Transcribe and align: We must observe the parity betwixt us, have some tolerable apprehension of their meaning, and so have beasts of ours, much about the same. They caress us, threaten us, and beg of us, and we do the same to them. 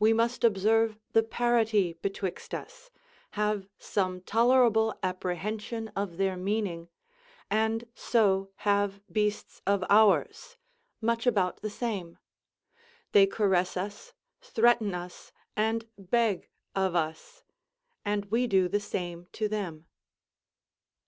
We 0.00 0.12
must 0.12 0.42
observe 0.42 0.98
the 1.12 1.22
parity 1.22 1.92
betwixt 1.92 2.54
us, 2.54 2.90
have 3.38 3.68
some 3.78 4.20
tolerable 4.20 4.98
apprehension 5.00 5.92
of 5.94 6.16
their 6.16 6.36
meaning, 6.36 6.88
and 7.52 7.84
so 7.94 8.50
have 8.66 9.00
beasts 9.12 9.62
of 9.68 9.84
ours, 9.88 10.56
much 11.00 11.24
about 11.24 11.62
the 11.62 11.70
same. 11.70 12.18
They 13.12 13.28
caress 13.28 13.76
us, 13.76 14.12
threaten 14.40 14.92
us, 14.92 15.30
and 15.56 15.86
beg 15.96 16.48
of 16.74 16.96
us, 16.96 17.44
and 18.04 18.24
we 18.24 18.48
do 18.48 18.66
the 18.66 18.80
same 18.80 19.28
to 19.34 19.46
them. 19.48 19.86